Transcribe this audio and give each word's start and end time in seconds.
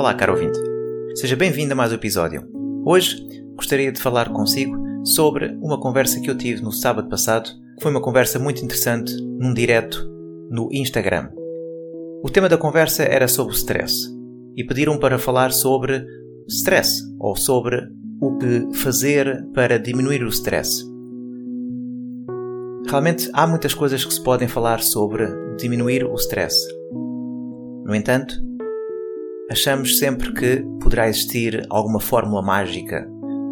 Olá, 0.00 0.14
caro 0.14 0.32
ouvinte. 0.32 0.58
Seja 1.14 1.36
bem-vindo 1.36 1.74
a 1.74 1.76
mais 1.76 1.92
um 1.92 1.94
episódio. 1.94 2.42
Hoje 2.86 3.22
gostaria 3.54 3.92
de 3.92 4.00
falar 4.00 4.30
consigo 4.30 4.74
sobre 5.04 5.48
uma 5.60 5.78
conversa 5.78 6.18
que 6.22 6.30
eu 6.30 6.38
tive 6.38 6.62
no 6.62 6.72
sábado 6.72 7.06
passado. 7.10 7.50
Foi 7.82 7.90
uma 7.90 8.00
conversa 8.00 8.38
muito 8.38 8.64
interessante 8.64 9.14
num 9.22 9.52
direto 9.52 10.10
no 10.50 10.70
Instagram. 10.72 11.28
O 12.24 12.30
tema 12.30 12.48
da 12.48 12.56
conversa 12.56 13.02
era 13.02 13.28
sobre 13.28 13.54
stress 13.54 14.08
e 14.56 14.64
pediram 14.64 14.98
para 14.98 15.18
falar 15.18 15.52
sobre 15.52 16.02
stress 16.48 17.02
ou 17.18 17.36
sobre 17.36 17.86
o 18.22 18.38
que 18.38 18.78
fazer 18.78 19.44
para 19.52 19.78
diminuir 19.78 20.22
o 20.22 20.28
stress. 20.28 20.82
Realmente 22.88 23.28
há 23.34 23.46
muitas 23.46 23.74
coisas 23.74 24.02
que 24.02 24.14
se 24.14 24.22
podem 24.24 24.48
falar 24.48 24.80
sobre 24.80 25.26
diminuir 25.58 26.06
o 26.06 26.14
stress. 26.14 26.56
No 27.84 27.94
entanto, 27.94 28.48
achamos 29.50 29.98
sempre 29.98 30.32
que 30.32 30.64
poderá 30.80 31.08
existir 31.08 31.66
alguma 31.68 32.00
fórmula 32.00 32.40
mágica 32.40 33.06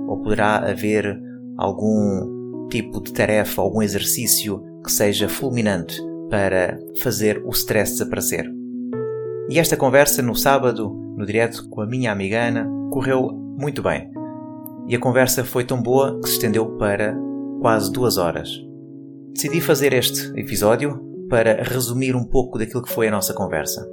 ou 0.06 0.22
poderá 0.22 0.58
haver 0.58 1.20
algum 1.56 2.68
tipo 2.68 3.02
de 3.02 3.12
tarefa, 3.12 3.60
algum 3.60 3.82
exercício 3.82 4.62
que 4.84 4.92
seja 4.92 5.28
fulminante 5.28 6.00
para 6.30 6.78
fazer 7.02 7.42
o 7.44 7.50
stress 7.50 7.92
desaparecer. 7.92 8.48
E 9.50 9.58
esta 9.58 9.76
conversa 9.76 10.22
no 10.22 10.36
sábado, 10.36 10.88
no 11.16 11.26
direto 11.26 11.68
com 11.68 11.80
a 11.80 11.86
minha 11.86 12.12
amiga 12.12 12.46
Ana, 12.46 12.68
correu 12.92 13.30
muito 13.58 13.82
bem. 13.82 14.10
E 14.86 14.94
a 14.94 15.00
conversa 15.00 15.44
foi 15.44 15.64
tão 15.64 15.82
boa 15.82 16.20
que 16.20 16.28
se 16.28 16.34
estendeu 16.34 16.76
para 16.76 17.16
quase 17.60 17.90
duas 17.90 18.18
horas. 18.18 18.48
Decidi 19.34 19.60
fazer 19.60 19.92
este 19.92 20.32
episódio 20.38 21.02
para 21.28 21.62
resumir 21.62 22.14
um 22.14 22.24
pouco 22.24 22.58
daquilo 22.58 22.82
que 22.82 22.92
foi 22.92 23.08
a 23.08 23.10
nossa 23.10 23.34
conversa 23.34 23.86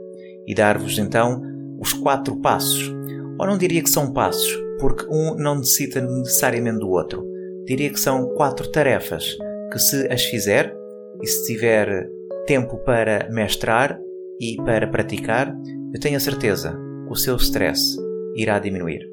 e 0.48 0.53
dar-vos 0.53 0.98
então 0.98 1.55
os 1.80 1.94
quatro 1.94 2.36
passos. 2.38 2.94
Ou 3.40 3.45
não 3.45 3.58
diria 3.58 3.81
que 3.81 3.90
são 3.90 4.14
passos, 4.14 4.48
porque 4.80 5.06
um 5.09 5.36
não 5.36 5.58
necessita 5.58 6.02
necessariamente 6.02 6.80
do 6.80 6.90
outro. 6.90 7.26
Diria 7.66 7.90
que 7.90 8.00
são 8.00 8.30
quatro 8.36 8.70
tarefas 8.72 9.36
que, 9.72 9.80
se 9.80 10.08
as 10.12 10.23
fizer 10.26 10.76
e 11.22 11.28
se 11.28 11.45
tiver 11.45 12.09
tempo 12.45 12.78
para 12.78 13.28
mestrar 13.32 14.00
e 14.40 14.58
para 14.58 14.88
praticar, 14.88 15.56
eu 15.94 16.00
tenho 16.00 16.17
a 16.17 16.20
certeza 16.20 16.78
que 17.06 17.12
o 17.12 17.16
seu 17.16 17.36
stress 17.38 17.98
irá 18.36 18.60
diminuir. 18.60 19.10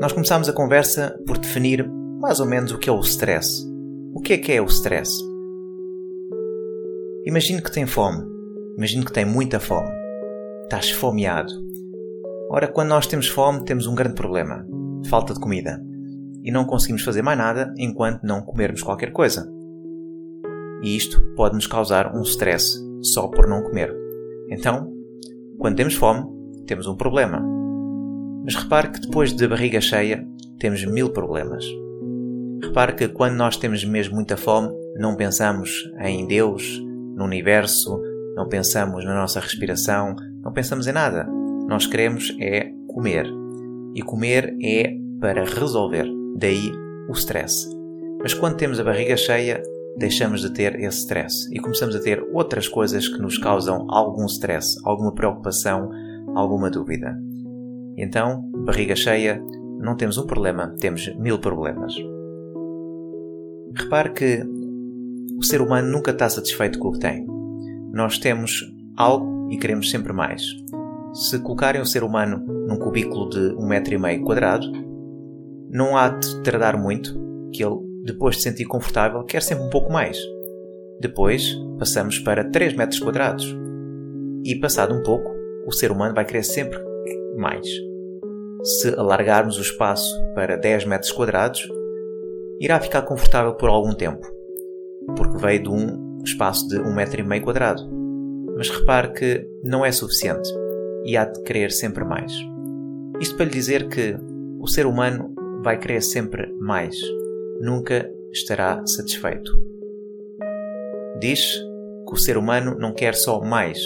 Nós 0.00 0.12
começamos 0.12 0.48
a 0.48 0.52
conversa 0.52 1.18
por 1.26 1.38
definir 1.38 1.88
mais 2.20 2.40
ou 2.40 2.46
menos 2.46 2.72
o 2.72 2.78
que 2.78 2.88
é 2.88 2.92
o 2.92 3.00
stress. 3.00 3.64
O 4.14 4.20
que 4.20 4.32
é 4.32 4.38
que 4.38 4.52
é 4.52 4.60
o 4.60 4.66
stress? 4.66 5.12
Imagine 7.26 7.62
que 7.62 7.72
tem 7.72 7.86
fome. 7.86 8.22
Imagine 8.76 9.04
que 9.04 9.12
tem 9.12 9.24
muita 9.24 9.58
fome. 9.60 9.88
Está 10.64 10.78
esfomeado. 10.78 11.52
Ora, 12.50 12.66
quando 12.66 12.88
nós 12.88 13.06
temos 13.06 13.28
fome, 13.28 13.64
temos 13.64 13.86
um 13.86 13.94
grande 13.94 14.14
problema: 14.14 14.66
falta 15.08 15.34
de 15.34 15.40
comida. 15.40 15.80
E 16.42 16.50
não 16.50 16.64
conseguimos 16.64 17.02
fazer 17.02 17.22
mais 17.22 17.38
nada 17.38 17.72
enquanto 17.78 18.22
não 18.22 18.42
comermos 18.42 18.82
qualquer 18.82 19.12
coisa. 19.12 19.48
E 20.82 20.96
isto 20.96 21.22
pode 21.36 21.54
nos 21.54 21.66
causar 21.66 22.14
um 22.14 22.22
stress 22.22 22.78
só 23.02 23.28
por 23.28 23.46
não 23.46 23.62
comer. 23.62 23.94
Então, 24.50 24.90
quando 25.58 25.76
temos 25.76 25.94
fome, 25.94 26.26
temos 26.66 26.86
um 26.86 26.96
problema. 26.96 27.42
Mas 28.44 28.54
repare 28.56 28.88
que 28.88 29.00
depois 29.00 29.32
de 29.32 29.46
barriga 29.46 29.80
cheia, 29.80 30.26
temos 30.58 30.84
mil 30.84 31.10
problemas. 31.10 31.64
Repare 32.62 32.94
que 32.94 33.08
quando 33.08 33.36
nós 33.36 33.56
temos 33.56 33.84
mesmo 33.84 34.14
muita 34.14 34.36
fome, 34.36 34.70
não 34.96 35.14
pensamos 35.14 35.70
em 36.00 36.26
Deus, 36.26 36.78
no 37.14 37.24
universo, 37.24 38.00
não 38.34 38.48
pensamos 38.48 39.04
na 39.04 39.14
nossa 39.14 39.40
respiração, 39.40 40.16
não 40.44 40.52
pensamos 40.52 40.86
em 40.86 40.92
nada. 40.92 41.26
Nós 41.66 41.86
queremos 41.86 42.36
é 42.38 42.70
comer. 42.88 43.26
E 43.94 44.02
comer 44.02 44.54
é 44.62 44.94
para 45.20 45.44
resolver. 45.44 46.06
Daí 46.36 46.70
o 47.08 47.12
stress. 47.12 47.68
Mas 48.20 48.34
quando 48.34 48.56
temos 48.56 48.78
a 48.78 48.84
barriga 48.84 49.16
cheia, 49.16 49.62
deixamos 49.96 50.40
de 50.40 50.50
ter 50.52 50.78
esse 50.80 50.98
stress 50.98 51.48
e 51.52 51.58
começamos 51.60 51.94
a 51.96 52.00
ter 52.00 52.22
outras 52.32 52.68
coisas 52.68 53.08
que 53.08 53.18
nos 53.20 53.38
causam 53.38 53.86
algum 53.88 54.26
stress, 54.26 54.76
alguma 54.84 55.14
preocupação, 55.14 55.90
alguma 56.34 56.70
dúvida. 56.70 57.16
Então, 57.96 58.42
barriga 58.64 58.96
cheia, 58.96 59.42
não 59.78 59.96
temos 59.96 60.18
um 60.18 60.26
problema, 60.26 60.74
temos 60.80 61.14
mil 61.16 61.38
problemas. 61.38 61.94
Repare 63.76 64.12
que 64.12 64.42
o 65.38 65.42
ser 65.42 65.60
humano 65.60 65.90
nunca 65.90 66.10
está 66.10 66.28
satisfeito 66.28 66.78
com 66.78 66.88
o 66.88 66.92
que 66.92 67.00
tem. 67.00 67.26
Nós 67.92 68.18
temos 68.18 68.60
algo 68.96 69.33
e 69.50 69.56
queremos 69.56 69.90
sempre 69.90 70.12
mais. 70.12 70.42
Se 71.12 71.38
colocarem 71.38 71.80
o 71.80 71.86
ser 71.86 72.02
humano 72.02 72.44
num 72.66 72.76
cubículo 72.76 73.28
de 73.28 73.54
um 73.54 73.66
metro 73.66 73.94
e 73.94 73.98
meio 73.98 74.22
quadrado, 74.22 74.66
não 75.70 75.96
há 75.96 76.08
de 76.08 76.42
tardar 76.42 76.76
muito 76.76 77.14
que 77.52 77.64
ele 77.64 77.94
depois 78.04 78.36
de 78.36 78.42
sentir 78.42 78.66
confortável, 78.66 79.24
quer 79.24 79.42
sempre 79.42 79.64
um 79.64 79.70
pouco 79.70 79.90
mais. 79.90 80.18
Depois, 81.00 81.56
passamos 81.78 82.18
para 82.18 82.44
3 82.50 82.76
metros 82.76 83.00
quadrados. 83.00 83.56
E 84.44 84.54
passado 84.60 84.94
um 84.94 85.02
pouco, 85.02 85.30
o 85.66 85.72
ser 85.72 85.90
humano 85.90 86.14
vai 86.14 86.24
querer 86.24 86.42
sempre 86.42 86.78
mais. 87.36 87.66
Se 88.62 88.88
alargarmos 88.98 89.56
o 89.56 89.62
espaço 89.62 90.14
para 90.34 90.56
10 90.56 90.84
metros 90.84 91.12
quadrados, 91.12 91.66
irá 92.60 92.78
ficar 92.78 93.02
confortável 93.02 93.54
por 93.54 93.70
algum 93.70 93.94
tempo, 93.94 94.26
porque 95.16 95.38
veio 95.38 95.62
de 95.62 95.68
um 95.70 96.18
espaço 96.22 96.68
de 96.68 96.78
1 96.78 96.94
metro 96.94 97.20
e 97.20 97.24
meio 97.24 97.42
quadrado. 97.42 97.82
Mas 98.56 98.70
repare 98.70 99.12
que 99.12 99.48
não 99.62 99.84
é 99.84 99.90
suficiente 99.90 100.48
e 101.04 101.16
há 101.16 101.24
de 101.24 101.42
querer 101.42 101.70
sempre 101.70 102.04
mais. 102.04 102.32
Isto 103.20 103.36
para 103.36 103.46
lhe 103.46 103.52
dizer 103.52 103.88
que 103.88 104.16
o 104.60 104.66
ser 104.66 104.86
humano 104.86 105.34
vai 105.62 105.78
querer 105.78 106.02
sempre 106.02 106.52
mais 106.58 106.96
nunca 107.60 108.10
estará 108.32 108.84
satisfeito. 108.86 109.50
Diz 111.20 111.58
que 112.06 112.12
o 112.12 112.16
ser 112.16 112.36
humano 112.36 112.76
não 112.78 112.92
quer 112.92 113.14
só 113.14 113.40
mais. 113.40 113.78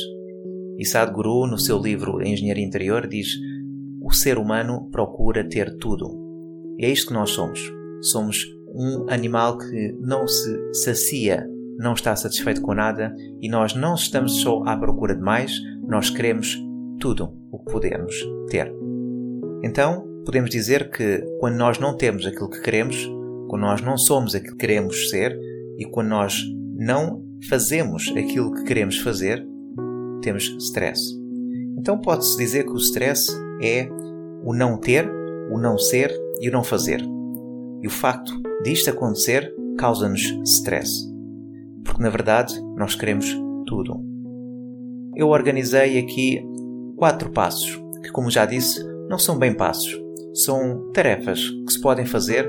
E 0.78 0.84
Sadhguru, 0.84 1.46
no 1.46 1.58
seu 1.58 1.78
livro 1.78 2.22
Engenharia 2.22 2.64
Interior, 2.64 3.06
diz: 3.06 3.28
o 4.02 4.12
ser 4.12 4.38
humano 4.38 4.88
procura 4.90 5.48
ter 5.48 5.76
tudo. 5.76 6.08
E 6.78 6.84
é 6.84 6.90
isto 6.90 7.08
que 7.08 7.14
nós 7.14 7.30
somos. 7.30 7.60
Somos 8.00 8.46
um 8.74 9.06
animal 9.08 9.58
que 9.58 9.92
não 10.00 10.26
se 10.26 10.74
sacia, 10.74 11.48
não 11.78 11.92
está 11.92 12.14
satisfeito 12.16 12.60
com 12.60 12.74
nada 12.74 13.14
e 13.40 13.48
nós 13.48 13.74
não 13.74 13.94
estamos 13.94 14.40
só 14.40 14.62
à 14.64 14.76
procura 14.76 15.14
de 15.14 15.22
mais, 15.22 15.52
nós 15.86 16.10
queremos 16.10 16.58
tudo 16.98 17.32
o 17.52 17.58
que 17.60 17.72
podemos 17.72 18.14
ter. 18.50 18.72
Então, 19.62 20.04
podemos 20.24 20.50
dizer 20.50 20.90
que 20.90 21.24
quando 21.38 21.56
nós 21.56 21.78
não 21.78 21.96
temos 21.96 22.26
aquilo 22.26 22.50
que 22.50 22.60
queremos, 22.60 23.08
quando 23.48 23.62
nós 23.62 23.80
não 23.80 23.96
somos 23.96 24.34
aquilo 24.34 24.56
que 24.56 24.66
queremos 24.66 25.08
ser 25.08 25.38
e 25.78 25.84
quando 25.84 26.08
nós 26.08 26.44
não 26.76 27.24
fazemos 27.48 28.12
aquilo 28.16 28.52
que 28.52 28.64
queremos 28.64 28.98
fazer, 28.98 29.46
temos 30.20 30.44
stress. 30.58 31.00
Então 31.78 31.98
pode-se 31.98 32.36
dizer 32.36 32.64
que 32.64 32.72
o 32.72 32.76
stress 32.76 33.30
é 33.62 33.88
o 34.44 34.52
não 34.52 34.76
ter, 34.78 35.08
o 35.50 35.58
não 35.58 35.78
ser 35.78 36.12
e 36.40 36.48
o 36.48 36.52
não 36.52 36.64
fazer. 36.64 37.00
E 37.80 37.86
o 37.86 37.90
facto 37.90 38.32
disto 38.64 38.90
acontecer 38.90 39.54
causa-nos 39.78 40.22
stress. 40.44 41.17
Porque 41.84 42.02
na 42.02 42.10
verdade 42.10 42.54
nós 42.76 42.94
queremos 42.94 43.26
tudo. 43.66 44.02
Eu 45.16 45.28
organizei 45.28 45.98
aqui 45.98 46.40
quatro 46.96 47.30
passos, 47.30 47.80
que, 48.02 48.10
como 48.10 48.30
já 48.30 48.46
disse, 48.46 48.84
não 49.08 49.18
são 49.18 49.38
bem 49.38 49.54
passos, 49.54 49.98
são 50.34 50.90
tarefas 50.92 51.50
que 51.66 51.72
se 51.72 51.80
podem 51.80 52.06
fazer 52.06 52.48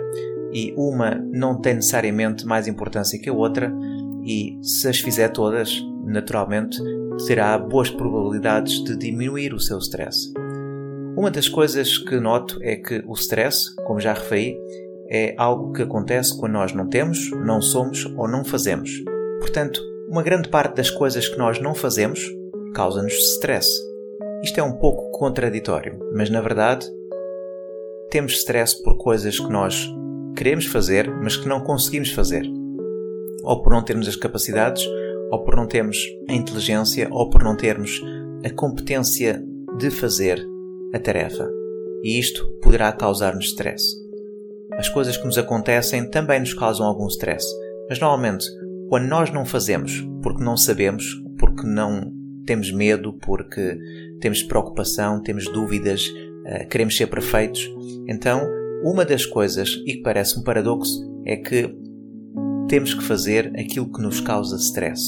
e 0.52 0.74
uma 0.76 1.16
não 1.32 1.60
tem 1.60 1.76
necessariamente 1.76 2.46
mais 2.46 2.68
importância 2.68 3.20
que 3.20 3.30
a 3.30 3.34
outra, 3.34 3.74
e 4.24 4.58
se 4.62 4.88
as 4.88 5.00
fizer 5.00 5.30
todas, 5.30 5.82
naturalmente 6.06 6.78
terá 7.26 7.58
boas 7.58 7.90
probabilidades 7.90 8.84
de 8.84 8.96
diminuir 8.96 9.54
o 9.54 9.60
seu 9.60 9.78
stress. 9.80 10.32
Uma 11.18 11.30
das 11.30 11.50
coisas 11.50 11.98
que 11.98 12.20
noto 12.20 12.58
é 12.62 12.76
que 12.76 13.04
o 13.06 13.14
stress, 13.14 13.76
como 13.86 14.00
já 14.00 14.14
referi, 14.14 14.58
é 15.10 15.34
algo 15.38 15.74
que 15.74 15.82
acontece 15.82 16.38
quando 16.38 16.54
nós 16.54 16.72
não 16.72 16.88
temos, 16.88 17.32
não 17.32 17.62
somos 17.62 18.06
ou 18.18 18.28
não 18.28 18.46
fazemos. 18.46 18.92
Portanto, 19.40 19.82
uma 20.10 20.24
grande 20.24 20.50
parte 20.50 20.76
das 20.76 20.90
coisas 20.90 21.28
que 21.28 21.38
nós 21.38 21.60
não 21.60 21.74
fazemos 21.74 22.20
causa-nos 22.74 23.14
stress. 23.36 23.68
Isto 24.44 24.60
é 24.60 24.64
um 24.64 24.74
pouco 24.74 25.12
contraditório, 25.12 26.00
mas 26.14 26.30
na 26.30 26.42
verdade 26.42 26.88
temos 28.10 28.34
stress 28.34 28.82
por 28.82 28.98
coisas 28.98 29.40
que 29.40 29.50
nós 29.50 29.88
queremos 30.36 30.66
fazer, 30.66 31.10
mas 31.22 31.36
que 31.38 31.48
não 31.48 31.62
conseguimos 31.62 32.12
fazer. 32.12 32.44
Ou 33.44 33.62
por 33.62 33.72
não 33.72 33.84
termos 33.84 34.08
as 34.08 34.16
capacidades, 34.16 34.88
ou 35.32 35.44
por 35.44 35.56
não 35.56 35.68
termos 35.68 35.98
a 36.28 36.34
inteligência, 36.34 37.08
ou 37.12 37.30
por 37.30 37.44
não 37.44 37.56
termos 37.56 38.02
a 38.44 38.50
competência 38.50 39.44
de 39.78 39.92
fazer 39.92 40.44
a 40.94 41.00
tarefa. 41.00 41.48
E 42.04 42.18
isto 42.18 42.48
poderá 42.62 42.92
causar-nos 42.92 43.46
stress. 43.46 43.84
As 44.74 44.90
coisas 44.90 45.18
que 45.18 45.26
nos 45.26 45.38
acontecem 45.38 46.10
também 46.10 46.40
nos 46.40 46.54
causam 46.54 46.86
algum 46.86 47.08
stress, 47.08 47.46
mas 47.90 48.00
normalmente 48.00 48.46
quando 48.90 49.08
nós 49.08 49.32
não 49.32 49.46
fazemos 49.46 50.06
porque 50.22 50.44
não 50.44 50.58
sabemos, 50.58 51.06
porque 51.38 51.66
não 51.66 52.12
temos 52.46 52.72
medo, 52.72 53.14
porque 53.14 53.78
temos 54.20 54.44
preocupação, 54.44 55.22
temos 55.22 55.46
dúvidas, 55.46 56.12
eh, 56.46 56.66
queremos 56.66 56.98
ser 56.98 57.08
perfeitos, 57.08 57.70
então 58.08 58.46
uma 58.84 59.06
das 59.06 59.26
coisas, 59.26 59.70
e 59.86 59.94
que 59.94 60.02
parece 60.02 60.40
um 60.40 60.44
paradoxo, 60.44 61.08
é 61.26 61.36
que 61.36 61.74
temos 62.68 62.94
que 62.94 63.04
fazer 63.04 63.52
aquilo 63.58 63.92
que 63.92 64.02
nos 64.02 64.22
causa 64.22 64.56
stress. 64.58 65.02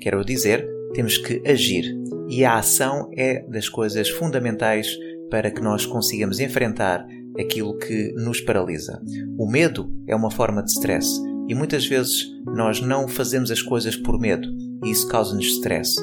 Quero 0.00 0.24
dizer, 0.24 0.66
temos 0.94 1.18
que 1.18 1.42
agir. 1.46 1.84
E 2.28 2.44
a 2.44 2.56
ação 2.56 3.10
é 3.16 3.44
das 3.48 3.68
coisas 3.68 4.08
fundamentais 4.08 4.88
para 5.30 5.50
que 5.50 5.60
nós 5.60 5.84
consigamos 5.84 6.38
enfrentar 6.38 7.06
aquilo 7.38 7.76
que 7.78 8.12
nos 8.14 8.40
paralisa. 8.40 9.00
O 9.38 9.50
medo 9.50 9.92
é 10.06 10.14
uma 10.14 10.30
forma 10.30 10.62
de 10.62 10.70
stress 10.70 11.20
e 11.48 11.54
muitas 11.54 11.86
vezes 11.86 12.26
nós 12.46 12.80
não 12.80 13.08
fazemos 13.08 13.50
as 13.50 13.62
coisas 13.62 13.96
por 13.96 14.18
medo 14.18 14.48
e 14.84 14.90
isso 14.90 15.08
causa-nos 15.08 15.46
stress. 15.46 15.96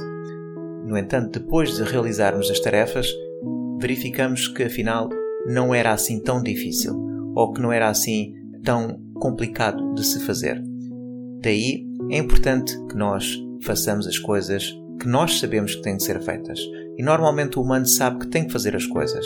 No 0.85 0.97
entanto, 0.97 1.39
depois 1.39 1.75
de 1.75 1.83
realizarmos 1.83 2.49
as 2.49 2.59
tarefas, 2.59 3.07
verificamos 3.79 4.47
que 4.47 4.63
afinal 4.63 5.09
não 5.45 5.73
era 5.73 5.91
assim 5.91 6.19
tão 6.19 6.41
difícil 6.41 6.93
ou 7.35 7.51
que 7.51 7.61
não 7.61 7.71
era 7.71 7.89
assim 7.89 8.33
tão 8.63 9.01
complicado 9.15 9.93
de 9.93 10.05
se 10.05 10.19
fazer. 10.25 10.61
Daí 11.41 11.85
é 12.09 12.17
importante 12.17 12.77
que 12.87 12.95
nós 12.95 13.37
façamos 13.61 14.07
as 14.07 14.17
coisas 14.19 14.73
que 14.99 15.07
nós 15.07 15.39
sabemos 15.39 15.75
que 15.75 15.81
têm 15.81 15.97
de 15.97 16.03
ser 16.03 16.21
feitas. 16.21 16.59
E 16.97 17.03
normalmente 17.03 17.57
o 17.57 17.61
humano 17.61 17.85
sabe 17.85 18.19
que 18.19 18.27
tem 18.27 18.45
que 18.45 18.53
fazer 18.53 18.75
as 18.75 18.85
coisas. 18.85 19.25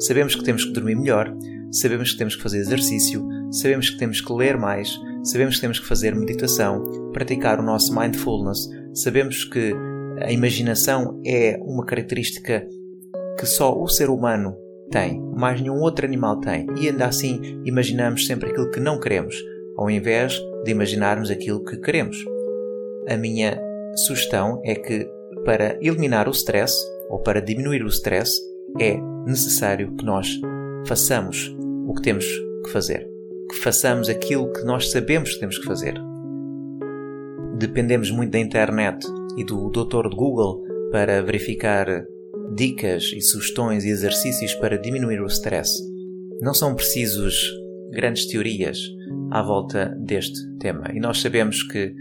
Sabemos 0.00 0.34
que 0.34 0.42
temos 0.42 0.64
que 0.64 0.72
dormir 0.72 0.96
melhor, 0.96 1.34
sabemos 1.70 2.12
que 2.12 2.18
temos 2.18 2.36
que 2.36 2.42
fazer 2.42 2.58
exercício, 2.58 3.26
sabemos 3.50 3.90
que 3.90 3.96
temos 3.96 4.20
que 4.20 4.32
ler 4.32 4.58
mais, 4.58 4.98
sabemos 5.24 5.56
que 5.56 5.62
temos 5.62 5.80
que 5.80 5.86
fazer 5.86 6.14
meditação, 6.14 7.10
praticar 7.12 7.58
o 7.58 7.62
nosso 7.62 7.94
mindfulness, 7.98 8.68
sabemos 8.92 9.44
que 9.44 9.74
a 10.20 10.30
imaginação 10.30 11.20
é 11.24 11.58
uma 11.62 11.84
característica 11.84 12.66
que 13.38 13.46
só 13.46 13.76
o 13.76 13.88
ser 13.88 14.10
humano 14.10 14.56
tem, 14.90 15.20
mais 15.34 15.60
nenhum 15.60 15.80
outro 15.80 16.06
animal 16.06 16.38
tem, 16.40 16.66
e 16.78 16.88
ainda 16.88 17.06
assim 17.06 17.60
imaginamos 17.64 18.26
sempre 18.26 18.50
aquilo 18.50 18.70
que 18.70 18.78
não 18.78 19.00
queremos, 19.00 19.34
ao 19.76 19.90
invés 19.90 20.38
de 20.64 20.70
imaginarmos 20.70 21.30
aquilo 21.30 21.64
que 21.64 21.78
queremos. 21.78 22.16
A 23.08 23.16
minha 23.16 23.60
sugestão 24.06 24.60
é 24.64 24.74
que 24.74 25.08
para 25.44 25.78
eliminar 25.80 26.28
o 26.28 26.32
stress 26.32 26.74
ou 27.08 27.18
para 27.18 27.40
diminuir 27.40 27.82
o 27.82 27.88
stress 27.88 28.40
é 28.78 28.96
necessário 29.26 29.94
que 29.96 30.04
nós 30.04 30.28
façamos 30.86 31.54
o 31.86 31.94
que 31.94 32.02
temos 32.02 32.26
que 32.64 32.70
fazer 32.70 33.13
que 33.54 33.60
façamos 33.60 34.08
aquilo 34.08 34.52
que 34.52 34.64
nós 34.64 34.90
sabemos 34.90 35.34
que 35.34 35.40
temos 35.40 35.58
que 35.58 35.64
fazer. 35.64 35.94
Dependemos 37.56 38.10
muito 38.10 38.32
da 38.32 38.38
internet 38.38 39.06
e 39.36 39.44
do 39.44 39.70
doutor 39.70 40.10
de 40.10 40.16
Google 40.16 40.64
para 40.90 41.22
verificar 41.22 41.86
dicas 42.54 43.12
e 43.14 43.20
sugestões 43.20 43.84
e 43.84 43.90
exercícios 43.90 44.54
para 44.56 44.76
diminuir 44.76 45.20
o 45.20 45.26
stress. 45.26 45.72
Não 46.42 46.52
são 46.52 46.74
precisos 46.74 47.48
grandes 47.92 48.26
teorias 48.26 48.78
à 49.30 49.40
volta 49.40 49.96
deste 50.00 50.38
tema. 50.58 50.90
E 50.92 50.98
nós 50.98 51.20
sabemos 51.20 51.62
que 51.62 51.94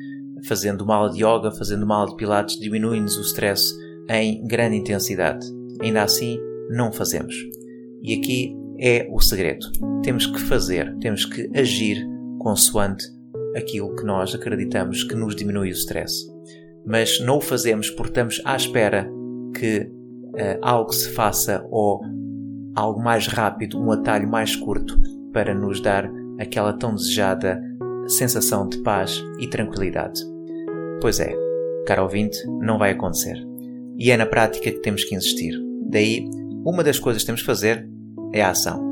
fazendo 0.45 0.81
uma 0.81 0.95
aula 0.95 1.11
de 1.11 1.23
yoga, 1.23 1.51
fazendo 1.51 1.83
uma 1.83 1.97
aula 1.97 2.09
de 2.09 2.17
pilates, 2.17 2.59
diminui-nos 2.59 3.15
o 3.17 3.21
stress 3.21 3.73
em 4.09 4.43
grande 4.45 4.75
intensidade. 4.77 5.45
Ainda 5.79 6.01
assim, 6.01 6.39
não 6.71 6.91
fazemos. 6.91 7.35
E 8.01 8.15
aqui 8.15 8.62
é 8.79 9.07
o 9.09 9.19
segredo. 9.19 9.65
Temos 10.01 10.25
que 10.25 10.39
fazer, 10.39 10.95
temos 10.99 11.25
que 11.25 11.49
agir 11.57 12.07
consoante 12.39 13.05
aquilo 13.55 13.95
que 13.95 14.03
nós 14.03 14.33
acreditamos 14.33 15.03
que 15.03 15.15
nos 15.15 15.35
diminui 15.35 15.69
o 15.69 15.73
stress. 15.73 16.25
Mas 16.85 17.19
não 17.19 17.37
o 17.37 17.41
fazemos 17.41 17.89
porque 17.89 18.11
estamos 18.11 18.41
à 18.43 18.55
espera 18.55 19.09
que 19.57 19.79
uh, 19.79 20.59
algo 20.61 20.91
se 20.91 21.09
faça 21.09 21.65
ou 21.69 22.01
algo 22.75 23.01
mais 23.01 23.27
rápido, 23.27 23.79
um 23.79 23.91
atalho 23.91 24.27
mais 24.27 24.55
curto 24.55 24.99
para 25.31 25.53
nos 25.53 25.79
dar 25.79 26.09
aquela 26.39 26.73
tão 26.73 26.95
desejada 26.95 27.61
sensação 28.07 28.67
de 28.67 28.79
paz 28.79 29.23
e 29.39 29.47
tranquilidade. 29.47 30.21
Pois 30.99 31.19
é, 31.19 31.33
caro 31.85 32.03
ouvinte, 32.03 32.37
não 32.61 32.77
vai 32.77 32.91
acontecer. 32.91 33.37
E 33.97 34.11
é 34.11 34.17
na 34.17 34.25
prática 34.25 34.71
que 34.71 34.81
temos 34.81 35.03
que 35.03 35.15
insistir. 35.15 35.53
Daí, 35.89 36.27
uma 36.65 36.83
das 36.83 36.99
coisas 36.99 37.21
que 37.21 37.27
temos 37.27 37.41
que 37.41 37.47
fazer 37.47 37.87
é 38.33 38.41
a 38.41 38.49
ação. 38.49 38.83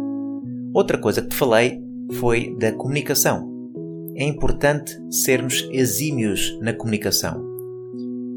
Outra 0.73 0.97
coisa 0.97 1.21
que 1.21 1.29
te 1.29 1.35
falei 1.35 1.81
foi 2.13 2.55
da 2.57 2.71
comunicação. 2.71 3.49
É 4.15 4.23
importante 4.23 4.97
sermos 5.09 5.67
exímios 5.71 6.57
na 6.61 6.73
comunicação. 6.73 7.43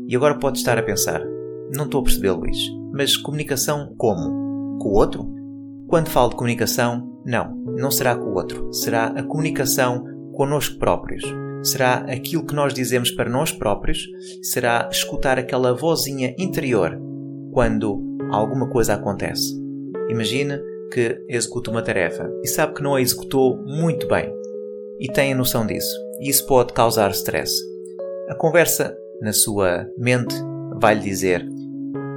E 0.08 0.16
agora 0.16 0.38
pode 0.38 0.58
estar 0.58 0.78
a 0.78 0.82
pensar: 0.82 1.22
não 1.72 1.84
estou 1.84 2.00
a 2.00 2.04
perceber, 2.04 2.32
Luís, 2.32 2.58
mas 2.92 3.16
comunicação 3.16 3.94
como? 3.96 4.78
Com 4.78 4.88
o 4.88 4.94
outro? 4.94 5.32
Quando 5.86 6.08
falo 6.08 6.30
de 6.30 6.36
comunicação, 6.36 7.20
não, 7.24 7.54
não 7.76 7.90
será 7.90 8.16
com 8.16 8.30
o 8.30 8.34
outro. 8.34 8.72
Será 8.72 9.06
a 9.06 9.22
comunicação 9.22 10.04
connosco 10.32 10.78
próprios. 10.78 11.22
Será 11.62 12.04
aquilo 12.08 12.44
que 12.44 12.54
nós 12.54 12.74
dizemos 12.74 13.10
para 13.10 13.30
nós 13.30 13.50
próprios, 13.50 14.06
será 14.42 14.86
escutar 14.92 15.38
aquela 15.38 15.72
vozinha 15.72 16.34
interior 16.38 17.00
quando 17.52 18.18
alguma 18.30 18.68
coisa 18.68 18.94
acontece. 18.94 19.58
Imagina 20.10 20.60
que 20.92 21.22
executa 21.28 21.70
uma 21.70 21.82
tarefa 21.82 22.30
e 22.42 22.48
sabe 22.48 22.74
que 22.74 22.82
não 22.82 22.94
a 22.94 23.00
executou 23.00 23.56
muito 23.64 24.06
bem 24.06 24.32
e 24.98 25.08
tem 25.08 25.32
a 25.32 25.36
noção 25.36 25.66
disso. 25.66 25.94
E 26.20 26.28
isso 26.28 26.46
pode 26.46 26.72
causar 26.72 27.10
stress. 27.10 27.52
A 28.28 28.34
conversa 28.34 28.96
na 29.20 29.32
sua 29.32 29.88
mente 29.98 30.34
vai 30.80 30.94
lhe 30.94 31.02
dizer: 31.02 31.44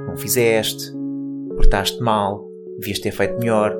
Não 0.06 0.16
fizeste, 0.16 0.92
portaste 1.56 2.00
mal, 2.02 2.48
devias 2.78 2.98
ter 2.98 3.10
feito 3.10 3.38
melhor, 3.38 3.76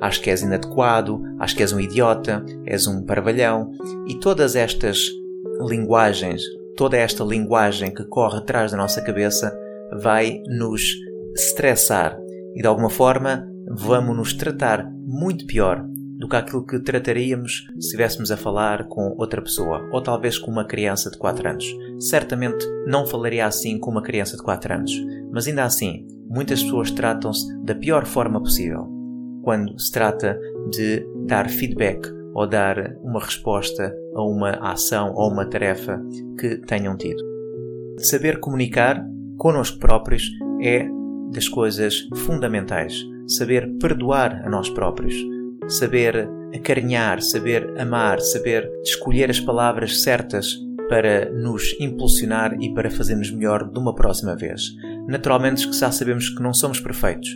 acho 0.00 0.20
que 0.20 0.30
és 0.30 0.42
inadequado, 0.42 1.20
acho 1.38 1.56
que 1.56 1.62
és 1.62 1.72
um 1.72 1.80
idiota, 1.80 2.44
és 2.66 2.86
um 2.86 3.04
parvalhão. 3.04 3.70
E 4.06 4.14
todas 4.18 4.56
estas 4.56 5.10
linguagens, 5.60 6.42
toda 6.76 6.96
esta 6.96 7.24
linguagem 7.24 7.92
que 7.92 8.04
corre 8.04 8.38
atrás 8.38 8.72
da 8.72 8.76
nossa 8.76 9.00
cabeça 9.00 9.56
vai 10.00 10.42
nos 10.46 10.96
estressar 11.34 12.18
e 12.54 12.60
de 12.60 12.66
alguma 12.66 12.90
forma 12.90 13.48
vamos 13.70 14.16
nos 14.16 14.32
tratar 14.32 14.90
muito 14.90 15.46
pior 15.46 15.84
do 16.18 16.28
que 16.28 16.36
aquilo 16.36 16.66
que 16.66 16.80
trataríamos 16.80 17.66
se 17.74 17.78
estivéssemos 17.78 18.30
a 18.32 18.36
falar 18.36 18.88
com 18.88 19.14
outra 19.16 19.40
pessoa, 19.40 19.88
ou 19.92 20.02
talvez 20.02 20.36
com 20.36 20.50
uma 20.50 20.64
criança 20.64 21.10
de 21.10 21.16
4 21.16 21.48
anos. 21.48 21.76
Certamente 22.00 22.66
não 22.86 23.06
falaria 23.06 23.46
assim 23.46 23.78
com 23.78 23.90
uma 23.90 24.02
criança 24.02 24.36
de 24.36 24.42
4 24.42 24.74
anos, 24.74 24.92
mas 25.30 25.46
ainda 25.46 25.64
assim, 25.64 26.06
muitas 26.28 26.62
pessoas 26.62 26.90
tratam-se 26.90 27.46
da 27.62 27.74
pior 27.74 28.04
forma 28.04 28.40
possível 28.40 28.88
quando 29.42 29.78
se 29.78 29.92
trata 29.92 30.38
de 30.70 31.06
dar 31.24 31.48
feedback 31.48 32.10
ou 32.34 32.46
dar 32.46 32.96
uma 33.02 33.20
resposta 33.20 33.94
a 34.14 34.22
uma 34.22 34.50
ação 34.72 35.12
ou 35.14 35.30
uma 35.30 35.46
tarefa 35.46 36.02
que 36.38 36.58
tenham 36.58 36.96
tido. 36.96 37.22
Saber 37.98 38.40
comunicar 38.40 39.04
connosco 39.36 39.78
próprios 39.78 40.28
é 40.60 40.86
das 41.32 41.48
coisas 41.48 42.08
fundamentais 42.14 43.04
saber 43.28 43.70
perdoar 43.78 44.42
a 44.44 44.50
nós 44.50 44.70
próprios, 44.70 45.14
saber 45.68 46.28
acarinhar, 46.54 47.20
saber 47.20 47.78
amar, 47.78 48.20
saber 48.20 48.68
escolher 48.82 49.30
as 49.30 49.38
palavras 49.38 50.02
certas 50.02 50.56
para 50.88 51.30
nos 51.30 51.78
impulsionar 51.78 52.56
e 52.60 52.72
para 52.72 52.90
fazermos 52.90 53.30
melhor 53.30 53.70
de 53.70 53.78
uma 53.78 53.94
próxima 53.94 54.34
vez. 54.34 54.62
Naturalmente 55.06 55.68
que 55.68 55.76
já 55.76 55.92
sabemos 55.92 56.30
que 56.30 56.42
não 56.42 56.54
somos 56.54 56.80
perfeitos, 56.80 57.28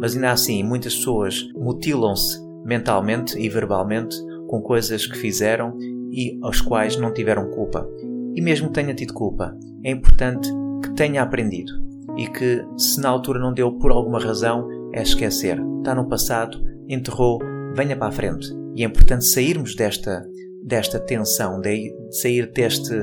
mas 0.00 0.14
ainda 0.14 0.30
assim 0.30 0.62
muitas 0.62 0.94
pessoas 0.94 1.48
mutilam-se 1.56 2.38
mentalmente 2.64 3.38
e 3.38 3.48
verbalmente 3.48 4.16
com 4.46 4.60
coisas 4.62 5.06
que 5.06 5.18
fizeram 5.18 5.76
e 6.12 6.38
aos 6.42 6.60
quais 6.60 6.96
não 6.96 7.12
tiveram 7.12 7.50
culpa. 7.50 7.88
E 8.34 8.40
mesmo 8.40 8.68
que 8.68 8.74
tenha 8.74 8.94
tido 8.94 9.12
culpa, 9.12 9.56
é 9.84 9.90
importante 9.90 10.48
que 10.82 10.94
tenha 10.94 11.22
aprendido 11.22 11.72
e 12.16 12.26
que, 12.26 12.64
se 12.76 13.00
na 13.00 13.08
altura 13.08 13.38
não 13.38 13.52
deu 13.52 13.72
por 13.72 13.90
alguma 13.90 14.20
razão, 14.20 14.68
é 14.92 15.02
esquecer. 15.02 15.58
Está 15.78 15.94
no 15.94 16.08
passado, 16.08 16.58
enterrou, 16.88 17.38
venha 17.74 17.96
para 17.96 18.08
a 18.08 18.12
frente. 18.12 18.48
E 18.74 18.82
é 18.82 18.86
importante 18.86 19.26
sairmos 19.26 19.74
desta, 19.74 20.26
desta 20.62 20.98
tensão, 20.98 21.60
de 21.60 21.94
sair 22.10 22.50
deste 22.52 22.94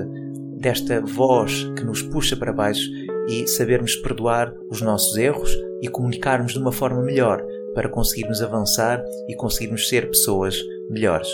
desta 0.59 0.99
voz 1.01 1.63
que 1.75 1.83
nos 1.83 2.01
puxa 2.01 2.35
para 2.35 2.51
baixo 2.51 2.89
e 3.27 3.47
sabermos 3.47 3.95
perdoar 3.97 4.51
os 4.69 4.81
nossos 4.81 5.15
erros 5.15 5.55
e 5.81 5.87
comunicarmos 5.87 6.53
de 6.53 6.59
uma 6.59 6.71
forma 6.71 7.01
melhor 7.03 7.43
para 7.75 7.89
conseguirmos 7.89 8.41
avançar 8.41 9.03
e 9.29 9.35
conseguirmos 9.35 9.87
ser 9.87 10.07
pessoas 10.09 10.59
melhores. 10.89 11.29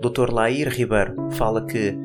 Dr. 0.00 0.32
Lair 0.32 0.68
Ribeiro 0.68 1.14
fala 1.32 1.64
que 1.64 1.96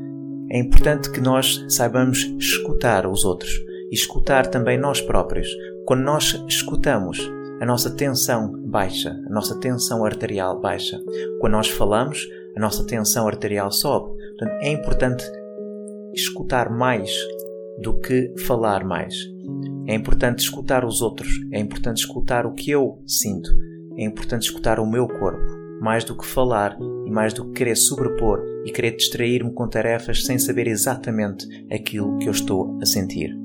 é 0.52 0.60
importante 0.60 1.10
que 1.10 1.20
nós 1.20 1.66
saibamos 1.68 2.20
escutar 2.38 3.08
os 3.08 3.26
outros 3.26 3.52
e 3.92 3.96
escutar 3.96 4.46
também 4.48 4.78
nós 4.78 5.02
próprios. 5.02 5.48
Quando 5.86 6.04
nós 6.04 6.44
escutamos, 6.48 7.20
a 7.60 7.66
nossa 7.66 7.90
tensão 7.92 8.52
baixa, 8.66 9.10
a 9.10 9.30
nossa 9.30 9.60
tensão 9.60 10.06
arterial 10.06 10.60
baixa. 10.60 11.00
Quando 11.40 11.54
nós 11.54 11.70
falamos, 11.70 12.26
a 12.56 12.60
nossa 12.60 12.86
tensão 12.86 13.28
arterial 13.28 13.72
sobe. 13.72 14.18
Portanto, 14.30 14.62
é 14.62 14.72
importante 14.72 15.24
escutar 16.14 16.70
mais 16.70 17.12
do 17.82 18.00
que 18.00 18.34
falar 18.46 18.84
mais. 18.84 19.14
É 19.88 19.96
importante 19.96 20.40
escutar 20.40 20.86
os 20.86 21.02
outros, 21.02 21.30
é 21.52 21.60
importante 21.60 21.98
escutar 21.98 22.46
o 22.46 22.54
que 22.54 22.72
eu 22.72 23.02
sinto, 23.08 23.50
é 23.98 24.04
importante 24.04 24.44
escutar 24.44 24.80
o 24.80 24.86
meu 24.86 25.08
corpo, 25.08 25.42
mais 25.82 26.04
do 26.04 26.16
que 26.16 26.26
falar 26.26 26.78
e 27.06 27.10
mais 27.10 27.34
do 27.34 27.46
que 27.46 27.54
querer 27.54 27.76
sobrepor 27.76 28.40
e 28.66 28.72
querer 28.72 28.96
distrair-me 28.96 29.52
com 29.54 29.68
tarefas 29.68 30.26
sem 30.26 30.38
saber 30.38 30.68
exatamente 30.68 31.48
aquilo 31.72 32.18
que 32.20 32.28
eu 32.28 32.32
estou 32.32 32.78
a 32.82 32.86
sentir. 32.86 33.36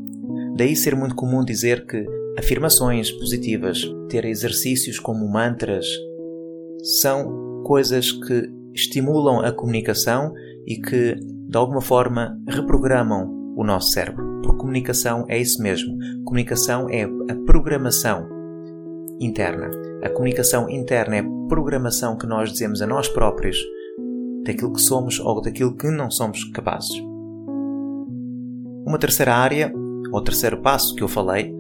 Daí 0.57 0.77
ser 0.77 0.95
muito 0.95 1.15
comum 1.15 1.45
dizer 1.45 1.87
que 1.87 2.05
afirmações 2.39 3.11
positivas, 3.13 3.83
ter 4.09 4.25
exercícios 4.25 4.99
como 4.99 5.29
mantras, 5.29 5.87
são 7.01 7.63
coisas 7.65 8.13
que 8.13 8.51
estimulam 8.75 9.41
a 9.41 9.53
comunicação 9.53 10.33
e 10.67 10.77
que, 10.77 11.15
de 11.15 11.57
alguma 11.57 11.81
forma, 11.81 12.39
reprogramam 12.49 13.55
o 13.57 13.65
nosso 13.65 13.93
cérebro. 13.93 14.41
Porque 14.43 14.59
comunicação 14.59 15.27
é 15.29 15.39
isso 15.39 15.63
mesmo. 15.63 15.97
Comunicação 16.25 16.89
é 16.89 17.05
a 17.05 17.37
programação 17.47 18.27
interna. 19.21 19.71
A 20.03 20.09
comunicação 20.09 20.69
interna 20.69 21.17
é 21.17 21.21
a 21.21 21.49
programação 21.49 22.17
que 22.17 22.27
nós 22.27 22.51
dizemos 22.51 22.83
a 22.83 22.87
nós 22.87 23.07
próprios 23.09 23.59
daquilo 24.45 24.73
que 24.73 24.81
somos 24.81 25.21
ou 25.21 25.41
daquilo 25.41 25.77
que 25.77 25.91
não 25.91 26.11
somos 26.11 26.45
capazes. 26.45 26.91
Uma 28.87 28.99
terceira 28.99 29.35
área, 29.35 29.73
ou 30.13 30.23
terceiro 30.23 30.61
passo 30.61 30.95
que 30.95 31.03
eu 31.03 31.09
falei, 31.09 31.55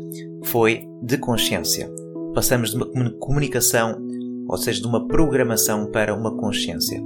foi 0.44 0.86
de 1.02 1.18
consciência. 1.18 1.90
Passamos 2.34 2.70
de 2.70 2.76
uma 2.76 3.10
comunicação, 3.18 4.00
ou 4.48 4.56
seja, 4.56 4.80
de 4.80 4.86
uma 4.86 5.06
programação 5.06 5.90
para 5.90 6.14
uma 6.14 6.36
consciência. 6.36 7.02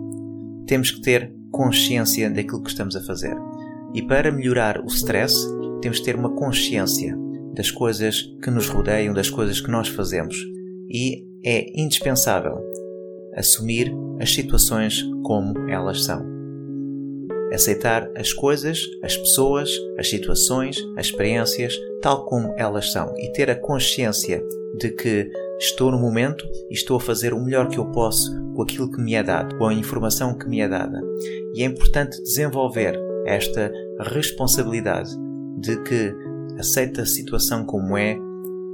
Temos 0.67 0.91
que 0.91 1.01
ter 1.01 1.33
consciência 1.51 2.31
daquilo 2.31 2.63
que 2.63 2.71
estamos 2.71 2.97
a 2.97 3.03
fazer. 3.03 3.37
E 3.95 4.03
para 4.03 4.31
melhorar 4.31 4.81
o 4.81 4.87
stress, 4.87 5.35
temos 5.81 5.99
que 5.99 6.05
ter 6.05 6.17
uma 6.17 6.31
consciência 6.35 7.17
das 7.55 7.71
coisas 7.71 8.23
que 8.43 8.51
nos 8.51 8.69
rodeiam, 8.69 9.15
das 9.15 9.31
coisas 9.31 9.61
que 9.61 9.71
nós 9.71 9.89
fazemos. 9.89 10.37
E 10.89 11.27
é 11.45 11.81
indispensável 11.81 12.59
assumir 13.35 13.93
as 14.21 14.33
situações 14.33 15.03
como 15.23 15.57
elas 15.69 16.05
são 16.05 16.38
aceitar 17.53 18.11
as 18.15 18.33
coisas, 18.33 18.81
as 19.03 19.17
pessoas, 19.17 19.71
as 19.99 20.09
situações, 20.09 20.77
as 20.97 21.07
experiências 21.07 21.75
tal 22.01 22.25
como 22.27 22.55
elas 22.57 22.93
são 22.93 23.13
e 23.17 23.33
ter 23.33 23.51
a 23.51 23.57
consciência 23.57 24.43
de 24.77 24.91
que 24.91 25.31
estou 25.59 25.91
no 25.91 25.99
momento 25.99 26.45
e 26.71 26.75
estou 26.75 26.97
a 26.97 27.01
fazer 27.01 27.33
o 27.33 27.43
melhor 27.43 27.69
que 27.69 27.79
eu 27.79 27.87
posso 27.87 28.31
com 28.55 28.63
aquilo 28.63 28.91
que 28.91 29.01
me 29.01 29.15
é 29.15 29.23
dado, 29.23 29.57
com 29.57 29.67
a 29.67 29.75
informação 29.75 30.37
que 30.37 30.49
me 30.49 30.61
é 30.61 30.69
dada. 30.69 31.01
E 31.55 31.63
é 31.63 31.67
importante 31.67 32.23
desenvolver 32.23 32.99
esta 33.27 33.73
responsabilidade 34.01 35.11
de 35.59 35.81
que 35.83 36.15
aceito 36.59 37.01
a 37.01 37.07
situação 37.07 37.65
como 37.65 37.97
é 37.97 38.17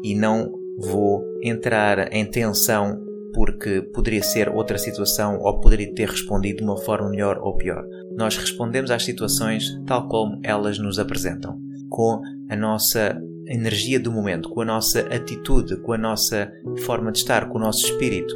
e 0.03 0.15
não 0.15 0.53
vou 0.77 1.25
entrar 1.43 2.13
em 2.13 2.25
tensão 2.25 3.03
porque 3.35 3.83
poderia 3.93 4.23
ser 4.23 4.49
outra 4.49 4.79
situação 4.79 5.39
ou 5.41 5.61
poderia 5.61 5.93
ter 5.93 6.09
respondido 6.09 6.59
de 6.59 6.65
uma 6.65 6.79
forma 6.79 7.11
melhor 7.11 7.39
ou 7.39 7.57
pior. 7.57 7.85
Nós 8.17 8.37
respondemos 8.37 8.91
às 8.91 9.05
situações 9.05 9.79
tal 9.87 10.09
como 10.09 10.41
elas 10.43 10.79
nos 10.79 10.99
apresentam, 10.99 11.59
com 11.91 12.23
a 12.49 12.57
nossa 12.57 13.21
energia 13.47 13.99
do 14.01 14.13
momento, 14.13 14.49
com 14.49 14.63
a 14.63 14.65
nossa 14.65 15.01
atitude, 15.01 15.77
com 15.83 15.93
a 15.93 15.99
nossa 15.99 16.51
forma 16.87 17.13
de 17.13 17.19
estar, 17.19 17.49
com 17.49 17.59
o 17.59 17.61
nosso 17.61 17.85
espírito. 17.85 18.35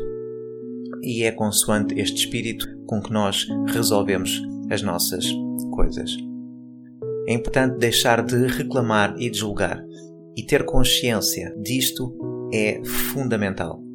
E 1.02 1.22
é 1.22 1.30
consoante 1.30 1.98
este 1.98 2.24
espírito 2.24 2.66
com 2.86 3.00
que 3.00 3.12
nós 3.12 3.46
resolvemos 3.68 4.42
as 4.70 4.82
nossas 4.82 5.24
coisas. 5.72 6.16
É 7.26 7.32
importante 7.32 7.78
deixar 7.78 8.22
de 8.22 8.46
reclamar 8.46 9.14
e 9.18 9.30
de 9.30 9.38
julgar, 9.38 9.82
e 10.36 10.42
ter 10.42 10.64
consciência 10.64 11.54
disto 11.62 12.16
é 12.52 12.82
fundamental. 12.84 13.87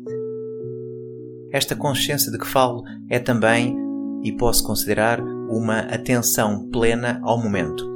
Esta 1.54 1.76
consciência 1.76 2.32
de 2.32 2.40
que 2.40 2.48
falo 2.48 2.84
é 3.08 3.20
também, 3.20 3.78
e 4.24 4.32
posso 4.32 4.64
considerar, 4.64 5.22
uma 5.22 5.82
atenção 5.82 6.68
plena 6.72 7.20
ao 7.22 7.38
momento. 7.38 7.88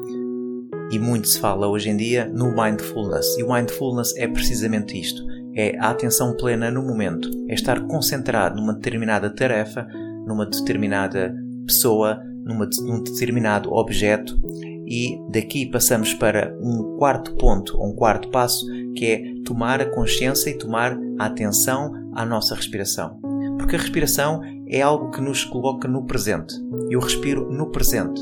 E 0.92 1.00
muito 1.00 1.28
se 1.28 1.40
fala 1.40 1.68
hoje 1.68 1.90
em 1.90 1.98
dia 1.98 2.32
no 2.32 2.56
mindfulness, 2.56 3.36
e 3.36 3.44
o 3.44 3.52
mindfulness 3.52 4.16
é 4.16 4.28
precisamente 4.28 5.00
isto: 5.00 5.26
é 5.56 5.76
a 5.80 5.90
atenção 5.90 6.38
plena 6.38 6.70
no 6.70 6.84
momento, 6.84 7.32
é 7.50 7.56
estar 7.56 7.82
concentrado 7.88 8.58
numa 8.58 8.76
determinada 8.76 9.28
tarefa, 9.34 9.88
numa 10.28 10.46
determinada 10.46 11.36
pessoa, 11.66 12.22
numa, 12.46 12.70
num 12.82 13.02
determinado 13.02 13.74
objeto, 13.74 14.40
e 14.86 15.20
daqui 15.32 15.66
passamos 15.66 16.14
para 16.14 16.56
um 16.62 16.96
quarto 17.00 17.36
ponto, 17.36 17.76
um 17.84 17.94
quarto 17.94 18.30
passo, 18.30 18.68
que 18.96 19.06
é 19.06 19.24
tomar 19.44 19.82
a 19.82 19.90
consciência 19.90 20.52
e 20.52 20.58
tomar 20.58 20.96
a 21.18 21.26
atenção 21.26 21.92
à 22.14 22.24
nossa 22.24 22.54
respiração. 22.54 23.27
Porque 23.58 23.76
a 23.76 23.80
respiração 23.80 24.42
é 24.68 24.82
algo 24.82 25.12
que 25.12 25.22
nos 25.22 25.44
coloca 25.44 25.88
no 25.88 26.06
presente. 26.06 26.54
Eu 26.90 27.00
respiro 27.00 27.50
no 27.52 27.72
presente. 27.72 28.22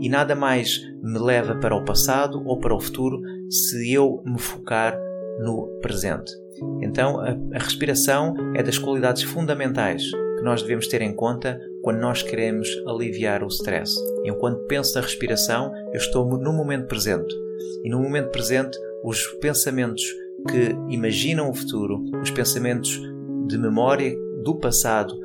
E 0.00 0.08
nada 0.08 0.34
mais 0.34 0.80
me 1.02 1.18
leva 1.18 1.56
para 1.56 1.76
o 1.76 1.84
passado 1.84 2.42
ou 2.46 2.58
para 2.58 2.74
o 2.74 2.80
futuro 2.80 3.20
se 3.50 3.92
eu 3.92 4.22
me 4.24 4.38
focar 4.38 4.98
no 5.40 5.66
presente. 5.80 6.32
Então, 6.82 7.20
a, 7.20 7.30
a 7.54 7.58
respiração 7.58 8.34
é 8.54 8.62
das 8.62 8.78
qualidades 8.78 9.22
fundamentais 9.22 10.02
que 10.40 10.44
nós 10.44 10.62
devemos 10.62 10.86
ter 10.88 11.02
em 11.02 11.14
conta 11.14 11.60
quando 11.82 12.00
nós 12.00 12.22
queremos 12.22 12.68
aliviar 12.86 13.42
o 13.42 13.48
stress. 13.48 13.94
Enquanto 14.24 14.66
penso 14.66 14.94
na 14.94 15.02
respiração, 15.02 15.72
eu 15.92 15.98
estou 15.98 16.26
no 16.38 16.52
momento 16.52 16.86
presente. 16.86 17.34
E 17.84 17.90
no 17.90 18.00
momento 18.00 18.30
presente, 18.30 18.78
os 19.04 19.26
pensamentos 19.40 20.02
que 20.48 20.74
imaginam 20.88 21.50
o 21.50 21.54
futuro, 21.54 22.02
os 22.22 22.30
pensamentos 22.30 23.00
de 23.46 23.58
memória 23.58 24.16
do 24.42 24.56
passado 24.56 25.18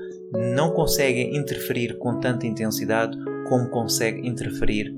não 0.53 0.71
conseguem 0.71 1.35
interferir 1.35 1.97
com 1.97 2.19
tanta 2.19 2.47
intensidade 2.47 3.17
como 3.47 3.69
consegue 3.69 4.27
interferir 4.27 4.93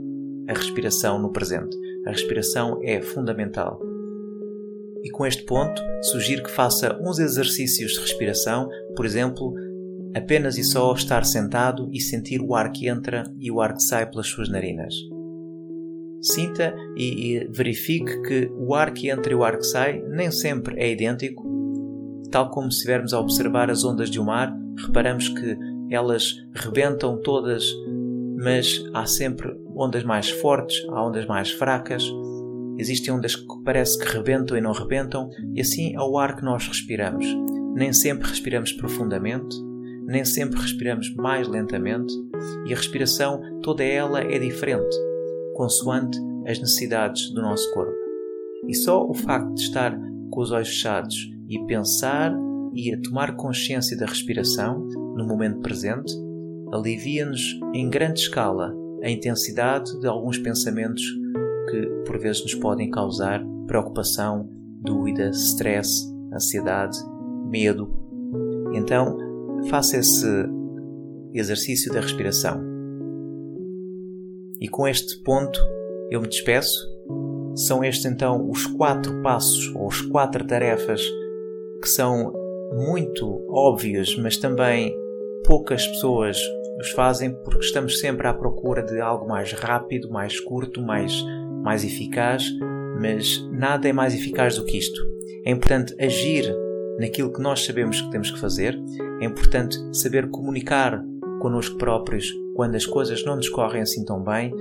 a 0.47 0.53
respiração 0.53 1.19
no 1.19 1.31
presente. 1.31 1.77
A 2.05 2.11
respiração 2.11 2.79
é 2.81 3.01
fundamental. 3.01 3.79
E 5.03 5.09
com 5.09 5.25
este 5.25 5.43
ponto, 5.43 5.81
sugiro 6.01 6.43
que 6.43 6.51
faça 6.51 6.97
uns 7.01 7.19
exercícios 7.19 7.93
de 7.93 7.99
respiração, 7.99 8.67
por 8.95 9.05
exemplo, 9.05 9.53
apenas 10.15 10.57
e 10.57 10.63
só 10.63 10.93
estar 10.93 11.25
sentado 11.25 11.89
e 11.93 11.99
sentir 11.99 12.41
o 12.41 12.55
ar 12.55 12.71
que 12.71 12.87
entra 12.87 13.23
e 13.39 13.51
o 13.51 13.61
ar 13.61 13.73
que 13.73 13.83
sai 13.83 14.09
pelas 14.09 14.27
suas 14.27 14.49
narinas. 14.49 14.93
Sinta 16.21 16.75
e, 16.95 17.35
e 17.35 17.47
verifique 17.51 18.21
que 18.23 18.49
o 18.57 18.73
ar 18.73 18.91
que 18.91 19.09
entra 19.09 19.31
e 19.31 19.35
o 19.35 19.43
ar 19.43 19.57
que 19.57 19.65
sai 19.65 20.01
nem 20.09 20.31
sempre 20.31 20.75
é 20.81 20.91
idêntico 20.91 21.56
Tal 22.31 22.49
como 22.49 22.71
se 22.71 22.77
estivermos 22.77 23.13
a 23.13 23.19
observar 23.19 23.69
as 23.69 23.83
ondas 23.83 24.09
de 24.09 24.19
um 24.19 24.25
mar, 24.25 24.53
reparamos 24.77 25.29
que 25.29 25.57
elas 25.89 26.35
rebentam 26.53 27.21
todas, 27.21 27.65
mas 28.37 28.83
há 28.93 29.05
sempre 29.05 29.49
ondas 29.75 30.03
mais 30.03 30.29
fortes, 30.29 30.85
há 30.89 31.05
ondas 31.05 31.25
mais 31.25 31.51
fracas. 31.51 32.03
Existem 32.77 33.13
ondas 33.13 33.35
que 33.35 33.63
parece 33.63 33.97
que 33.97 34.13
rebentam 34.13 34.57
e 34.57 34.61
não 34.61 34.71
rebentam, 34.71 35.29
e 35.53 35.61
assim 35.61 35.95
é 35.95 36.01
o 36.01 36.17
ar 36.17 36.35
que 36.35 36.43
nós 36.43 36.67
respiramos. 36.67 37.25
Nem 37.75 37.93
sempre 37.93 38.27
respiramos 38.27 38.71
profundamente, 38.73 39.57
nem 40.05 40.25
sempre 40.25 40.59
respiramos 40.59 41.13
mais 41.15 41.47
lentamente, 41.47 42.13
e 42.65 42.73
a 42.73 42.75
respiração, 42.75 43.41
toda 43.61 43.83
ela 43.83 44.21
é 44.21 44.37
diferente, 44.37 44.95
consoante 45.55 46.19
as 46.45 46.59
necessidades 46.59 47.31
do 47.33 47.41
nosso 47.41 47.71
corpo. 47.73 47.95
E 48.67 48.75
só 48.75 49.05
o 49.05 49.13
facto 49.13 49.53
de 49.53 49.61
estar 49.61 49.97
com 50.29 50.41
os 50.41 50.51
olhos 50.51 50.69
fechados 50.69 51.15
e 51.47 51.65
pensar 51.65 52.33
e 52.73 52.93
a 52.93 53.01
tomar 53.01 53.35
consciência 53.35 53.97
da 53.97 54.05
respiração 54.05 54.87
no 55.15 55.25
momento 55.25 55.59
presente 55.61 56.13
alivia-nos 56.71 57.59
em 57.73 57.89
grande 57.89 58.19
escala 58.19 58.75
a 59.03 59.09
intensidade 59.09 59.99
de 59.99 60.07
alguns 60.07 60.37
pensamentos 60.37 61.03
que 61.69 61.85
por 62.05 62.19
vezes 62.19 62.41
nos 62.41 62.55
podem 62.55 62.89
causar 62.89 63.43
preocupação, 63.67 64.49
dúvida, 64.81 65.29
stress, 65.29 66.05
ansiedade, 66.33 66.97
medo. 67.49 67.93
Então, 68.73 69.17
faça 69.69 69.97
esse 69.97 70.27
exercício 71.33 71.91
da 71.93 72.01
respiração. 72.01 72.61
E 74.59 74.67
com 74.67 74.87
este 74.87 75.21
ponto, 75.23 75.59
eu 76.09 76.21
me 76.21 76.27
despeço. 76.27 76.87
São 77.55 77.83
estes 77.83 78.05
então 78.05 78.49
os 78.49 78.65
quatro 78.65 79.21
passos 79.21 79.73
ou 79.75 79.87
as 79.87 80.01
quatro 80.01 80.45
tarefas 80.45 81.01
que 81.81 81.89
são 81.89 82.33
muito 82.73 83.45
óbvios, 83.49 84.17
mas 84.17 84.37
também 84.37 84.95
poucas 85.45 85.85
pessoas 85.87 86.37
os 86.79 86.91
fazem 86.91 87.33
porque 87.43 87.65
estamos 87.65 87.99
sempre 87.99 88.27
à 88.27 88.33
procura 88.33 88.83
de 88.83 88.99
algo 88.99 89.27
mais 89.27 89.51
rápido, 89.53 90.11
mais 90.11 90.39
curto, 90.39 90.81
mais, 90.81 91.23
mais 91.63 91.83
eficaz, 91.83 92.43
mas 92.99 93.41
nada 93.51 93.87
é 93.87 93.93
mais 93.93 94.13
eficaz 94.13 94.57
do 94.57 94.63
que 94.63 94.77
isto. 94.77 95.01
É 95.45 95.51
importante 95.51 95.95
agir 95.99 96.45
naquilo 96.99 97.31
que 97.31 97.41
nós 97.41 97.65
sabemos 97.65 98.01
que 98.01 98.11
temos 98.11 98.29
que 98.29 98.39
fazer, 98.39 98.77
é 99.21 99.25
importante 99.25 99.77
saber 99.95 100.29
comunicar 100.29 101.03
connosco 101.39 101.77
próprios 101.77 102.33
quando 102.53 102.75
as 102.75 102.85
coisas 102.85 103.23
não 103.23 103.35
nos 103.35 103.49
correm 103.49 103.81
assim 103.81 104.03
tão 104.03 104.23
bem, 104.23 104.53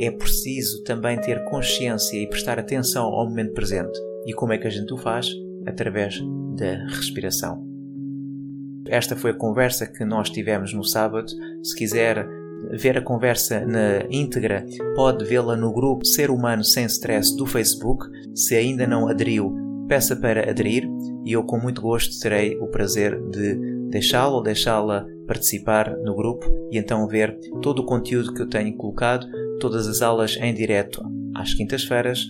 é 0.00 0.10
preciso 0.10 0.82
também 0.84 1.20
ter 1.20 1.42
consciência 1.44 2.16
e 2.16 2.28
prestar 2.28 2.58
atenção 2.58 3.06
ao 3.06 3.28
momento 3.28 3.52
presente. 3.54 3.98
E 4.26 4.32
como 4.32 4.52
é 4.52 4.58
que 4.58 4.66
a 4.66 4.70
gente 4.70 4.92
o 4.92 4.98
faz? 4.98 5.30
Através 5.66 6.20
da 6.58 6.86
respiração. 6.86 7.66
Esta 8.88 9.14
foi 9.14 9.30
a 9.30 9.34
conversa 9.34 9.86
que 9.86 10.04
nós 10.04 10.30
tivemos 10.30 10.72
no 10.72 10.82
sábado. 10.82 11.28
Se 11.62 11.76
quiser 11.76 12.26
ver 12.72 12.98
a 12.98 13.02
conversa 13.02 13.64
na 13.64 14.04
íntegra, 14.10 14.64
pode 14.94 15.24
vê-la 15.24 15.56
no 15.56 15.72
grupo 15.72 16.04
Ser 16.04 16.30
Humano 16.30 16.64
Sem 16.64 16.86
Stress 16.86 17.36
do 17.36 17.46
Facebook. 17.46 18.06
Se 18.34 18.56
ainda 18.56 18.86
não 18.86 19.08
aderiu, 19.08 19.54
peça 19.88 20.16
para 20.16 20.50
aderir 20.50 20.88
e 21.24 21.32
eu, 21.32 21.44
com 21.44 21.58
muito 21.58 21.80
gosto, 21.80 22.18
terei 22.20 22.56
o 22.56 22.66
prazer 22.66 23.20
de 23.30 23.54
deixá-lo 23.90 24.36
ou 24.36 24.42
deixá-la 24.42 25.06
participar 25.26 25.94
no 25.98 26.14
grupo 26.14 26.46
e 26.70 26.78
então 26.78 27.06
ver 27.06 27.38
todo 27.62 27.80
o 27.80 27.86
conteúdo 27.86 28.32
que 28.32 28.42
eu 28.42 28.48
tenho 28.48 28.74
colocado, 28.76 29.26
todas 29.60 29.86
as 29.86 30.02
aulas 30.02 30.36
em 30.40 30.54
direto 30.54 31.02
às 31.34 31.54
quintas-feiras 31.54 32.26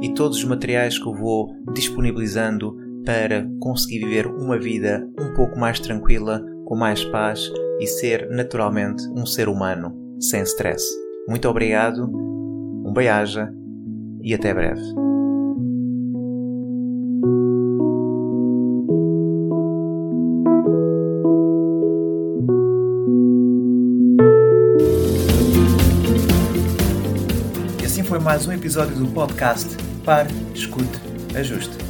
e 0.00 0.12
todos 0.14 0.38
os 0.38 0.44
materiais 0.44 0.98
que 0.98 1.06
eu 1.06 1.14
vou 1.14 1.54
disponibilizando 1.72 2.76
para 3.04 3.48
conseguir 3.60 4.00
viver 4.00 4.26
uma 4.26 4.58
vida 4.58 5.06
um 5.18 5.32
pouco 5.34 5.58
mais 5.58 5.80
tranquila, 5.80 6.44
com 6.64 6.76
mais 6.76 7.04
paz 7.04 7.50
e 7.80 7.86
ser 7.86 8.28
naturalmente 8.30 9.02
um 9.16 9.24
ser 9.24 9.48
humano 9.48 9.94
sem 10.20 10.42
stress. 10.42 10.84
Muito 11.28 11.48
obrigado, 11.48 12.04
um 12.04 12.92
beijo 12.92 13.46
e 14.22 14.34
até 14.34 14.52
breve. 14.52 14.82
Assim 27.84 28.04
foi 28.04 28.18
mais 28.18 28.46
um 28.46 28.52
episódio 28.52 28.94
do 28.96 29.06
podcast 29.08 29.76
Pare, 30.04 30.28
Escute, 30.54 30.86
Ajuste. 31.34 31.89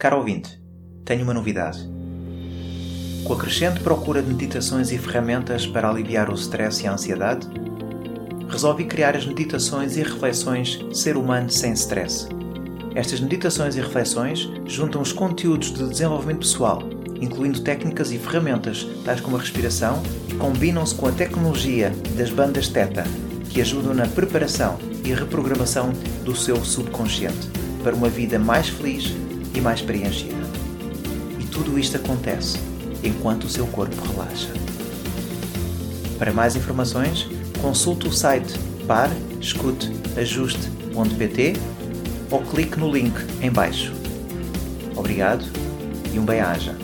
Caro 0.00 0.16
ouvinte, 0.16 0.58
tenho 1.04 1.24
uma 1.24 1.34
novidade. 1.34 1.78
Com 3.22 3.34
a 3.34 3.36
crescente 3.36 3.80
procura 3.80 4.22
de 4.22 4.32
meditações 4.32 4.90
e 4.90 4.96
ferramentas 4.96 5.66
para 5.66 5.90
aliviar 5.90 6.30
o 6.30 6.34
stress 6.34 6.82
e 6.82 6.86
a 6.86 6.94
ansiedade, 6.94 7.46
resolvi 8.48 8.86
criar 8.86 9.14
as 9.14 9.26
meditações 9.26 9.98
e 9.98 10.02
reflexões 10.02 10.80
Ser 10.90 11.18
Humano 11.18 11.50
Sem 11.50 11.74
Stress. 11.74 12.26
Estas 12.94 13.20
meditações 13.20 13.76
e 13.76 13.80
reflexões 13.82 14.48
juntam 14.64 15.02
os 15.02 15.12
conteúdos 15.12 15.70
de 15.70 15.86
desenvolvimento 15.86 16.38
pessoal, 16.38 16.82
incluindo 17.20 17.60
técnicas 17.60 18.10
e 18.10 18.16
ferramentas 18.16 18.88
tais 19.04 19.20
como 19.20 19.36
a 19.36 19.40
respiração, 19.40 20.02
e 20.30 20.34
combinam-se 20.36 20.94
com 20.94 21.08
a 21.08 21.12
tecnologia 21.12 21.92
das 22.16 22.30
bandas 22.30 22.68
Theta, 22.68 23.04
que 23.50 23.60
ajudam 23.60 23.92
na 23.92 24.06
preparação 24.06 24.78
e 25.04 25.12
reprogramação 25.12 25.92
do 26.24 26.34
seu 26.34 26.56
subconsciente 26.64 27.50
para 27.84 27.94
uma 27.94 28.08
vida 28.08 28.38
mais 28.38 28.70
feliz 28.70 29.19
e 29.54 29.60
mais 29.60 29.82
preenchida. 29.82 30.48
E 31.38 31.44
tudo 31.44 31.78
isto 31.78 31.96
acontece 31.96 32.58
enquanto 33.02 33.44
o 33.44 33.48
seu 33.48 33.66
corpo 33.66 33.96
relaxa. 34.06 34.52
Para 36.18 36.32
mais 36.32 36.54
informações, 36.56 37.26
consulte 37.60 38.06
o 38.06 38.12
site 38.12 38.54
parescuteajuste.pt 38.86 41.54
ou 42.30 42.42
clique 42.42 42.78
no 42.78 42.92
link 42.92 43.14
em 43.40 43.50
baixo. 43.50 43.92
Obrigado 44.94 45.44
e 46.12 46.18
um 46.18 46.24
bem-aja. 46.24 46.76